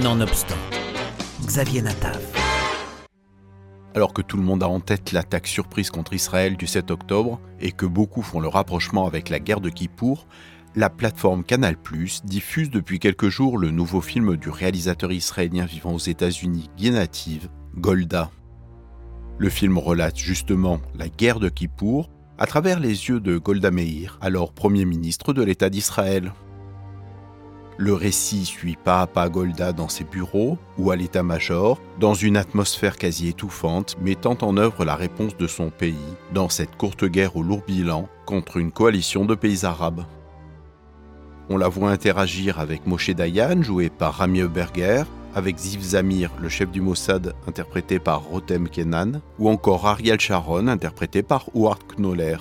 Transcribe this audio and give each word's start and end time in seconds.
Nonobstant, 0.00 0.56
Xavier 1.44 1.82
Natav. 1.82 2.18
Alors 3.94 4.14
que 4.14 4.22
tout 4.22 4.38
le 4.38 4.42
monde 4.42 4.62
a 4.62 4.68
en 4.68 4.80
tête 4.80 5.12
l'attaque 5.12 5.46
surprise 5.46 5.90
contre 5.90 6.14
Israël 6.14 6.56
du 6.56 6.66
7 6.66 6.90
octobre 6.90 7.38
et 7.60 7.72
que 7.72 7.84
beaucoup 7.84 8.22
font 8.22 8.40
le 8.40 8.48
rapprochement 8.48 9.06
avec 9.06 9.28
la 9.28 9.38
guerre 9.38 9.60
de 9.60 9.68
Kippour, 9.68 10.26
la 10.76 10.88
plateforme 10.88 11.44
Canal+ 11.44 11.76
diffuse 12.24 12.70
depuis 12.70 13.00
quelques 13.00 13.28
jours 13.28 13.58
le 13.58 13.70
nouveau 13.70 14.00
film 14.00 14.38
du 14.38 14.48
réalisateur 14.48 15.12
israélien 15.12 15.66
vivant 15.66 15.92
aux 15.92 15.98
États-Unis, 15.98 16.70
Native, 16.80 17.50
Golda. 17.76 18.30
Le 19.36 19.50
film 19.50 19.76
relate 19.76 20.16
justement 20.16 20.80
la 20.94 21.10
guerre 21.10 21.38
de 21.38 21.50
Kippour 21.50 22.08
à 22.38 22.46
travers 22.46 22.80
les 22.80 23.10
yeux 23.10 23.20
de 23.20 23.36
Golda 23.36 23.70
Meir, 23.70 24.18
alors 24.22 24.54
Premier 24.54 24.86
ministre 24.86 25.34
de 25.34 25.42
l'État 25.42 25.68
d'Israël. 25.68 26.32
Le 27.78 27.94
récit 27.94 28.44
suit 28.44 28.76
pas 28.76 29.00
à 29.00 29.06
pas 29.06 29.28
Golda 29.28 29.72
dans 29.72 29.88
ses 29.88 30.04
bureaux 30.04 30.58
ou 30.78 30.90
à 30.90 30.96
l'état-major, 30.96 31.80
dans 31.98 32.14
une 32.14 32.36
atmosphère 32.36 32.96
quasi 32.96 33.28
étouffante, 33.28 33.96
mettant 34.00 34.36
en 34.42 34.56
œuvre 34.56 34.84
la 34.84 34.94
réponse 34.94 35.36
de 35.36 35.46
son 35.46 35.70
pays 35.70 35.96
dans 36.34 36.48
cette 36.48 36.76
courte 36.76 37.04
guerre 37.04 37.36
au 37.36 37.42
lourd 37.42 37.62
bilan 37.66 38.08
contre 38.26 38.58
une 38.58 38.72
coalition 38.72 39.24
de 39.24 39.34
pays 39.34 39.64
arabes. 39.64 40.04
On 41.48 41.56
la 41.56 41.68
voit 41.68 41.90
interagir 41.90 42.60
avec 42.60 42.86
Moshe 42.86 43.10
Dayan, 43.10 43.62
joué 43.62 43.90
par 43.90 44.14
Rami 44.14 44.42
Berger, 44.42 45.04
avec 45.34 45.58
Ziv 45.58 45.82
Zamir, 45.82 46.30
le 46.40 46.48
chef 46.48 46.70
du 46.70 46.80
Mossad, 46.80 47.34
interprété 47.48 47.98
par 47.98 48.22
Rotem 48.22 48.68
Kenan, 48.68 49.20
ou 49.38 49.48
encore 49.48 49.86
Ariel 49.86 50.20
Sharon, 50.20 50.68
interprété 50.68 51.22
par 51.22 51.46
Howard 51.54 51.80
Knoller. 51.96 52.36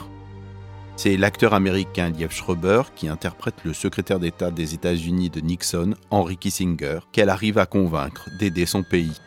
C'est 1.04 1.18
l'acteur 1.18 1.56
américain 1.56 2.12
Liev 2.12 2.32
Schreiber 2.32 2.84
qui 2.96 3.08
interprète 3.08 3.56
le 3.64 3.74
secrétaire 3.74 4.20
d'État 4.20 4.52
des 4.52 4.76
États-Unis 4.76 5.32
de 5.32 5.40
Nixon, 5.40 5.96
Henry 6.12 6.38
Kissinger, 6.38 7.00
qu'elle 7.12 7.30
arrive 7.30 7.58
à 7.58 7.66
convaincre 7.66 8.30
d'aider 8.38 8.68
son 8.68 8.84
pays. 8.84 9.20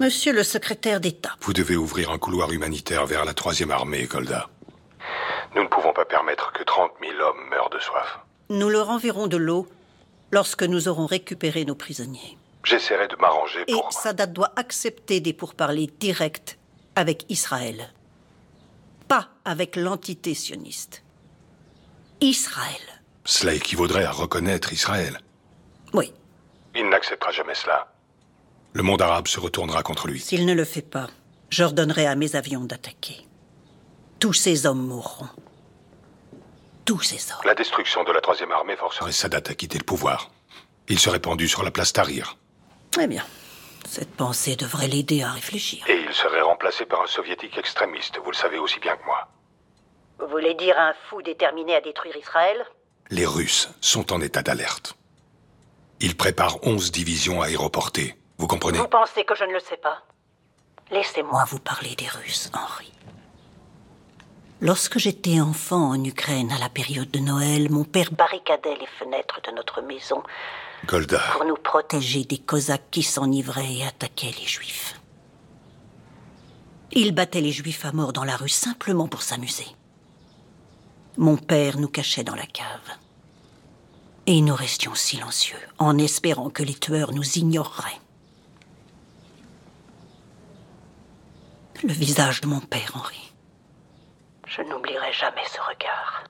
Monsieur 0.00 0.32
le 0.32 0.42
secrétaire 0.42 0.98
d'État. 0.98 1.36
Vous 1.42 1.52
devez 1.52 1.76
ouvrir 1.76 2.10
un 2.10 2.18
couloir 2.18 2.50
humanitaire 2.50 3.06
vers 3.06 3.24
la 3.24 3.34
troisième 3.34 3.70
armée, 3.70 4.08
Golda. 4.10 4.48
Nous 5.54 5.62
ne 5.62 5.68
pouvons 5.68 5.92
pas 5.92 6.06
permettre 6.06 6.52
que 6.52 6.64
30 6.64 6.90
000 7.00 7.12
hommes 7.20 7.48
meurent 7.48 7.70
de 7.70 7.78
soif. 7.78 8.18
Nous 8.50 8.68
leur 8.68 8.90
enverrons 8.90 9.28
de 9.28 9.36
l'eau 9.36 9.68
lorsque 10.32 10.64
nous 10.64 10.88
aurons 10.88 11.06
récupéré 11.06 11.64
nos 11.64 11.76
prisonniers. 11.76 12.36
J'essaierai 12.64 13.06
de 13.06 13.14
m'arranger 13.20 13.64
pour... 13.66 13.90
Et 13.90 13.92
Sadat 13.92 14.26
doit 14.26 14.54
accepter 14.56 15.20
des 15.20 15.32
pourparlers 15.32 15.92
directs 16.00 16.58
avec 16.96 17.26
Israël 17.28 17.92
pas 19.08 19.28
avec 19.44 19.76
l'entité 19.76 20.34
sioniste. 20.34 21.02
Israël. 22.20 23.02
Cela 23.24 23.54
équivaudrait 23.54 24.04
à 24.04 24.12
reconnaître 24.12 24.72
Israël. 24.72 25.20
Oui. 25.92 26.12
Il 26.74 26.88
n'acceptera 26.88 27.32
jamais 27.32 27.54
cela. 27.54 27.92
Le 28.72 28.82
monde 28.82 29.02
arabe 29.02 29.28
se 29.28 29.40
retournera 29.40 29.82
contre 29.82 30.06
lui. 30.06 30.20
S'il 30.20 30.44
ne 30.46 30.52
le 30.52 30.64
fait 30.64 30.82
pas, 30.82 31.08
j'ordonnerai 31.50 32.06
à 32.06 32.14
mes 32.14 32.36
avions 32.36 32.64
d'attaquer. 32.64 33.26
Tous 34.18 34.32
ces 34.32 34.66
hommes 34.66 34.86
mourront. 34.86 35.28
Tous 36.84 37.00
ces 37.00 37.32
hommes. 37.32 37.40
La 37.44 37.54
destruction 37.54 38.04
de 38.04 38.12
la 38.12 38.20
troisième 38.20 38.52
armée 38.52 38.76
forcerait 38.76 39.12
Sadat 39.12 39.42
à 39.46 39.54
quitter 39.54 39.78
le 39.78 39.84
pouvoir. 39.84 40.30
Il 40.88 40.98
serait 40.98 41.20
pendu 41.20 41.48
sur 41.48 41.62
la 41.62 41.70
place 41.70 41.92
Tahrir. 41.92 42.36
Eh 43.00 43.06
bien, 43.06 43.24
cette 43.86 44.14
pensée 44.14 44.56
devrait 44.56 44.88
l'aider 44.88 45.22
à 45.22 45.30
réfléchir. 45.30 45.84
Et 45.88 46.00
il 46.00 46.12
serait 46.12 46.42
remplacé 46.42 46.86
par 46.86 47.02
un 47.02 47.06
soviétique 47.06 47.56
extrémiste, 47.58 48.18
vous 48.22 48.30
le 48.30 48.36
savez 48.36 48.58
aussi 48.58 48.80
bien 48.80 48.96
que 48.96 49.04
moi. 49.04 49.28
Vous 50.18 50.28
voulez 50.28 50.54
dire 50.54 50.78
un 50.78 50.94
fou 51.08 51.22
déterminé 51.22 51.74
à 51.74 51.80
détruire 51.80 52.16
Israël? 52.16 52.64
Les 53.10 53.26
Russes 53.26 53.70
sont 53.80 54.12
en 54.12 54.20
état 54.20 54.42
d'alerte. 54.42 54.96
Ils 56.00 56.16
préparent 56.16 56.58
11 56.62 56.90
divisions 56.90 57.42
aéroportées. 57.42 58.16
Vous 58.38 58.46
comprenez? 58.46 58.78
Vous 58.78 58.88
pensez 58.88 59.24
que 59.24 59.34
je 59.34 59.44
ne 59.44 59.52
le 59.52 59.60
sais 59.60 59.76
pas? 59.76 60.02
Laissez-moi 60.90 61.44
vous 61.48 61.58
parler 61.58 61.94
des 61.96 62.08
Russes, 62.08 62.50
Henri. 62.54 62.92
Lorsque 64.60 64.98
j'étais 64.98 65.40
enfant 65.40 65.90
en 65.90 66.02
Ukraine 66.02 66.50
à 66.50 66.58
la 66.58 66.70
période 66.70 67.10
de 67.10 67.18
Noël, 67.18 67.70
mon 67.70 67.84
père 67.84 68.10
barricadait 68.12 68.76
les 68.76 68.86
fenêtres 68.98 69.40
de 69.42 69.50
notre 69.52 69.82
maison 69.82 70.22
Golda. 70.84 71.20
Pour 71.32 71.44
nous 71.44 71.56
protéger 71.56 72.24
des 72.24 72.38
Cosaques 72.38 72.90
qui 72.90 73.02
s'enivraient 73.02 73.74
et 73.74 73.84
attaquaient 73.84 74.34
les 74.38 74.46
Juifs. 74.46 75.00
Ils 76.92 77.12
battaient 77.12 77.40
les 77.40 77.52
Juifs 77.52 77.84
à 77.84 77.92
mort 77.92 78.12
dans 78.12 78.24
la 78.24 78.36
rue 78.36 78.48
simplement 78.48 79.08
pour 79.08 79.22
s'amuser. 79.22 79.66
Mon 81.16 81.36
père 81.36 81.78
nous 81.78 81.88
cachait 81.88 82.24
dans 82.24 82.34
la 82.34 82.46
cave. 82.46 82.66
Et 84.26 84.40
nous 84.40 84.54
restions 84.54 84.94
silencieux, 84.94 85.58
en 85.78 85.98
espérant 85.98 86.50
que 86.50 86.62
les 86.62 86.74
tueurs 86.74 87.12
nous 87.12 87.38
ignoreraient. 87.38 88.00
Le 91.82 91.92
visage 91.92 92.40
de 92.40 92.46
mon 92.46 92.60
père, 92.60 92.92
Henri. 92.94 93.32
Je 94.46 94.62
n'oublierai 94.62 95.12
jamais 95.12 95.44
ce 95.52 95.60
regard. 95.60 96.24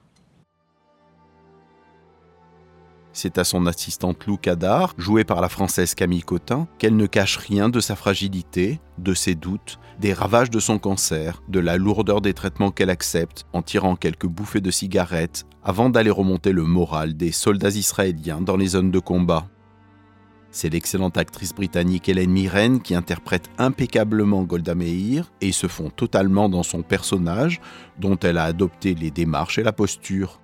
C'est 3.16 3.38
à 3.38 3.44
son 3.44 3.65
assistante 3.65 4.27
Lou 4.27 4.37
Cadar, 4.37 4.93
jouée 4.99 5.25
par 5.25 5.41
la 5.41 5.49
française 5.49 5.94
Camille 5.94 6.21
Cotin, 6.21 6.69
qu'elle 6.77 6.97
ne 6.97 7.06
cache 7.06 7.38
rien 7.38 7.71
de 7.71 7.81
sa 7.81 7.97
fragilité, 7.97 8.78
de 8.99 9.15
ses 9.15 9.34
doutes, 9.34 9.78
des 9.99 10.12
ravages 10.12 10.50
de 10.50 10.60
son 10.60 10.78
cancer, 10.78 11.43
de 11.49 11.59
la 11.59 11.78
lourdeur 11.78 12.21
des 12.21 12.34
traitements 12.34 12.71
qu'elle 12.71 12.91
accepte 12.91 13.47
en 13.55 13.62
tirant 13.62 13.97
quelques 13.97 14.26
bouffées 14.26 14.60
de 14.60 14.71
cigarettes 14.71 15.47
avant 15.65 15.88
d'aller 15.88 16.10
remonter 16.10 16.53
le 16.53 16.65
moral 16.65 17.16
des 17.16 17.32
soldats 17.32 17.71
israéliens 17.71 18.43
dans 18.43 18.59
les 18.59 18.66
zones 18.66 18.91
de 18.91 18.99
combat. 18.99 19.49
C'est 20.50 20.69
l'excellente 20.69 21.16
actrice 21.16 21.55
britannique 21.55 22.10
Hélène 22.10 22.31
Mirren 22.31 22.81
qui 22.82 22.94
interprète 22.94 23.49
impeccablement 23.56 24.43
Golda 24.43 24.75
Meir 24.75 25.32
et 25.41 25.53
se 25.53 25.69
fond 25.69 25.88
totalement 25.88 26.50
dans 26.50 26.62
son 26.62 26.82
personnage 26.82 27.62
dont 27.99 28.19
elle 28.19 28.37
a 28.37 28.44
adopté 28.44 28.94
les 28.94 29.10
démarches 29.10 29.56
et 29.56 29.62
la 29.62 29.72
posture. 29.72 30.38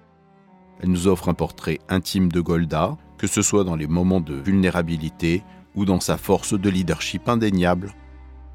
Elle 0.81 0.91
nous 0.91 1.06
offre 1.06 1.28
un 1.28 1.34
portrait 1.34 1.78
intime 1.88 2.31
de 2.31 2.41
Golda, 2.41 2.97
que 3.19 3.27
ce 3.27 3.43
soit 3.43 3.65
dans 3.65 3.77
les 3.77 3.87
moments 3.87 4.21
de 4.21 4.34
vulnérabilité 4.34 5.43
ou 5.75 5.84
dans 5.84 6.00
sa 6.00 6.16
force 6.16 6.55
de 6.55 6.69
leadership 6.69 7.28
indéniable. 7.28 7.94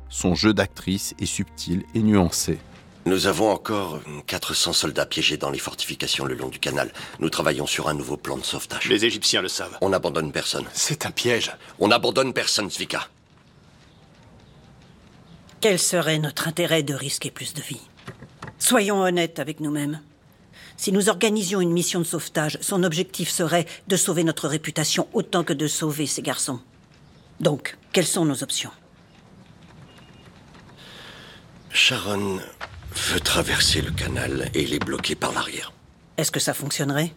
Son 0.10 0.36
jeu 0.36 0.54
d'actrice 0.54 1.14
est 1.20 1.26
subtil 1.26 1.84
et 1.96 2.00
nuancé. 2.02 2.60
Nous 3.06 3.28
avons 3.28 3.50
encore 3.50 4.02
400 4.26 4.74
soldats 4.74 5.06
piégés 5.06 5.38
dans 5.38 5.50
les 5.50 5.60
fortifications 5.60 6.26
le 6.26 6.36
long 6.36 6.50
du 6.50 6.60
canal. 6.60 6.92
Nous 7.20 7.30
travaillons 7.30 7.66
sur 7.66 7.88
un 7.88 7.94
nouveau 7.94 8.18
plan 8.18 8.36
de 8.36 8.44
sauvetage. 8.44 8.90
Les 8.90 9.06
Égyptiens 9.06 9.42
le 9.42 9.48
savent. 9.48 9.78
On 9.80 9.90
n'abandonne 9.90 10.34
personne. 10.34 10.66
C'est 10.74 11.06
un 11.06 11.12
piège. 11.12 11.54
On 11.80 11.88
n'abandonne 11.88 12.34
personne, 12.34 12.70
Zvika. 12.70 13.08
Quel 15.62 15.80
serait 15.80 16.20
notre 16.20 16.50
intérêt 16.50 16.84
de 16.84 16.94
risquer 16.94 17.32
plus 17.32 17.54
de 17.54 17.62
vies 17.62 17.88
Soyons 18.60 19.02
honnêtes 19.02 19.40
avec 19.40 19.62
nous-mêmes. 19.62 20.02
Si 20.78 20.92
nous 20.92 21.10
organisions 21.10 21.60
une 21.60 21.72
mission 21.72 22.00
de 22.00 22.06
sauvetage, 22.06 22.60
son 22.62 22.84
objectif 22.84 23.30
serait 23.30 23.66
de 23.88 23.98
sauver 23.98 24.24
notre 24.24 24.48
réputation 24.48 25.08
autant 25.14 25.44
que 25.44 25.54
de 25.54 25.68
sauver 25.68 26.06
ces 26.06 26.22
garçons. 26.22 26.60
Donc, 27.40 27.78
quelles 27.92 28.06
sont 28.06 28.26
nos 28.26 28.44
options? 28.44 28.72
Sharon 31.72 32.40
veut 32.96 33.20
traverser 33.20 33.82
le 33.82 33.92
canal 33.92 34.50
et 34.54 34.66
les 34.66 34.80
bloquer 34.80 35.16
par 35.16 35.34
l'arrière. 35.34 35.74
Est-ce 36.18 36.32
que 36.32 36.40
ça 36.40 36.54
fonctionnerait? 36.54 37.14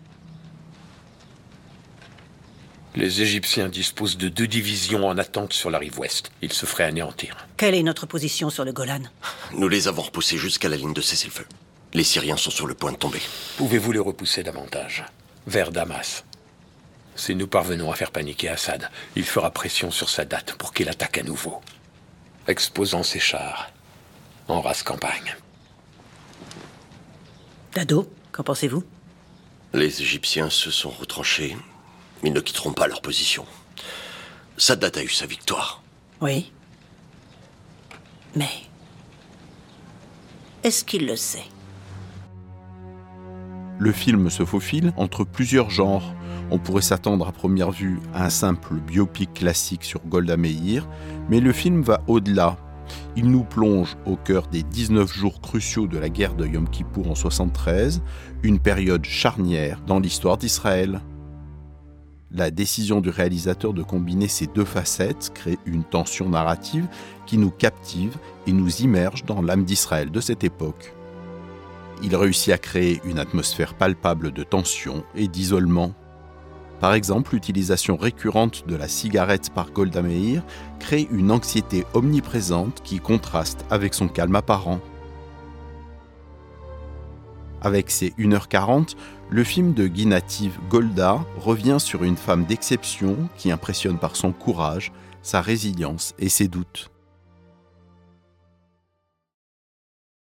Les 2.96 3.22
Égyptiens 3.22 3.68
disposent 3.68 4.18
de 4.18 4.28
deux 4.28 4.48
divisions 4.48 5.06
en 5.06 5.16
attente 5.16 5.52
sur 5.52 5.70
la 5.70 5.78
rive 5.78 5.98
ouest. 5.98 6.32
Ils 6.42 6.52
se 6.52 6.66
feraient 6.66 6.84
anéantir. 6.84 7.36
Quelle 7.56 7.74
est 7.74 7.82
notre 7.82 8.04
position 8.06 8.50
sur 8.50 8.64
le 8.64 8.72
Golan? 8.72 9.02
Nous 9.54 9.68
les 9.68 9.86
avons 9.86 10.02
repoussés 10.02 10.38
jusqu'à 10.38 10.68
la 10.68 10.76
ligne 10.76 10.92
de 10.92 11.00
cessez-le-feu. 11.00 11.46
Les 11.92 12.04
Syriens 12.04 12.36
sont 12.36 12.50
sur 12.50 12.66
le 12.66 12.74
point 12.74 12.92
de 12.92 12.96
tomber. 12.96 13.20
Pouvez-vous 13.56 13.92
les 13.92 13.98
repousser 13.98 14.42
davantage 14.42 15.04
Vers 15.46 15.72
Damas? 15.72 16.24
Si 17.16 17.34
nous 17.34 17.48
parvenons 17.48 17.90
à 17.90 17.96
faire 17.96 18.12
paniquer 18.12 18.48
Assad, 18.48 18.88
il 19.16 19.24
fera 19.24 19.50
pression 19.50 19.90
sur 19.90 20.08
Sadat 20.08 20.54
pour 20.58 20.72
qu'il 20.72 20.88
attaque 20.88 21.18
à 21.18 21.22
nouveau. 21.22 21.60
Exposant 22.46 23.02
ses 23.02 23.18
chars 23.18 23.70
en 24.48 24.60
race 24.60 24.82
campagne. 24.82 25.36
Dado, 27.74 28.12
qu'en 28.32 28.42
pensez-vous? 28.42 28.84
Les 29.72 30.02
Égyptiens 30.02 30.50
se 30.50 30.70
sont 30.70 30.90
retranchés. 30.90 31.56
Ils 32.22 32.32
ne 32.32 32.40
quitteront 32.40 32.72
pas 32.72 32.86
leur 32.86 33.02
position. 33.02 33.46
Sadat 34.56 34.92
a 34.94 35.02
eu 35.02 35.08
sa 35.08 35.26
victoire. 35.26 35.82
Oui. 36.20 36.52
Mais... 38.34 38.50
Est-ce 40.62 40.84
qu'il 40.84 41.06
le 41.06 41.16
sait? 41.16 41.44
Le 43.80 43.92
film 43.92 44.28
se 44.28 44.44
faufile 44.44 44.92
entre 44.96 45.24
plusieurs 45.24 45.70
genres. 45.70 46.14
On 46.50 46.58
pourrait 46.58 46.82
s'attendre 46.82 47.26
à 47.26 47.32
première 47.32 47.70
vue 47.70 47.98
à 48.14 48.26
un 48.26 48.30
simple 48.30 48.74
biopic 48.74 49.32
classique 49.32 49.84
sur 49.84 50.00
Golda 50.06 50.36
Meir, 50.36 50.86
mais 51.30 51.40
le 51.40 51.50
film 51.52 51.82
va 51.82 52.02
au-delà. 52.06 52.58
Il 53.16 53.30
nous 53.30 53.42
plonge 53.42 53.96
au 54.04 54.16
cœur 54.16 54.48
des 54.48 54.62
19 54.62 55.10
jours 55.12 55.40
cruciaux 55.40 55.86
de 55.86 55.96
la 55.96 56.10
guerre 56.10 56.34
de 56.34 56.46
Yom 56.46 56.68
Kippour 56.68 57.10
en 57.10 57.14
73, 57.14 58.02
une 58.42 58.58
période 58.58 59.06
charnière 59.06 59.80
dans 59.86 59.98
l'histoire 59.98 60.36
d'Israël. 60.36 61.00
La 62.30 62.50
décision 62.50 63.00
du 63.00 63.08
réalisateur 63.08 63.72
de 63.72 63.82
combiner 63.82 64.28
ces 64.28 64.46
deux 64.46 64.64
facettes 64.66 65.32
crée 65.34 65.58
une 65.64 65.84
tension 65.84 66.28
narrative 66.28 66.86
qui 67.26 67.38
nous 67.38 67.50
captive 67.50 68.16
et 68.46 68.52
nous 68.52 68.82
immerge 68.82 69.24
dans 69.24 69.40
l'âme 69.40 69.64
d'Israël 69.64 70.10
de 70.10 70.20
cette 70.20 70.44
époque. 70.44 70.92
Il 72.02 72.16
réussit 72.16 72.52
à 72.52 72.58
créer 72.58 73.00
une 73.04 73.18
atmosphère 73.18 73.74
palpable 73.74 74.32
de 74.32 74.42
tension 74.42 75.04
et 75.14 75.28
d'isolement. 75.28 75.92
Par 76.80 76.94
exemple, 76.94 77.34
l'utilisation 77.34 77.96
récurrente 77.96 78.66
de 78.66 78.74
la 78.74 78.88
cigarette 78.88 79.50
par 79.50 79.70
Golda 79.70 80.00
Meir 80.00 80.42
crée 80.78 81.06
une 81.10 81.30
anxiété 81.30 81.84
omniprésente 81.92 82.82
qui 82.82 83.00
contraste 83.00 83.66
avec 83.68 83.92
son 83.92 84.08
calme 84.08 84.34
apparent. 84.34 84.80
Avec 87.60 87.90
ses 87.90 88.10
1h40, 88.18 88.96
le 89.28 89.44
film 89.44 89.74
de 89.74 89.86
Guy 89.86 90.06
Native 90.06 90.58
Golda 90.70 91.22
revient 91.36 91.76
sur 91.78 92.02
une 92.04 92.16
femme 92.16 92.46
d'exception 92.46 93.28
qui 93.36 93.52
impressionne 93.52 93.98
par 93.98 94.16
son 94.16 94.32
courage, 94.32 94.90
sa 95.20 95.42
résilience 95.42 96.14
et 96.18 96.30
ses 96.30 96.48
doutes. 96.48 96.90